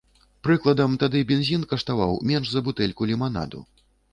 Прыкладам, 0.45 0.95
тады 1.03 1.21
бензін 1.33 1.67
каштаваў 1.73 2.17
менш 2.33 2.47
за 2.55 2.65
бутэльку 2.71 3.11
ліманаду. 3.13 3.65